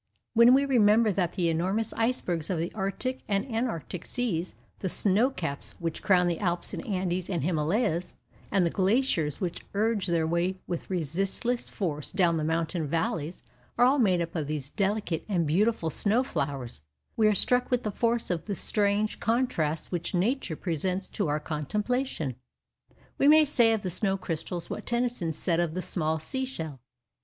[0.33, 5.29] When we remember that the enormous icebergs of the Arctic and Antarctic seas, the snow
[5.29, 8.15] caps which crown the Alps and Andes and Himalayas,
[8.51, 13.43] and the glaciers which urge their way with resistless force down the mountain valleys,
[13.77, 16.81] are all made up of these delicate and beautiful snow flowers,
[17.15, 21.39] we are struck with the force of the strange contrasts which Nature presents to our
[21.39, 22.35] contemplation.
[23.19, 26.79] We may say of the snow crystals what Tennyson said of the small sea shell.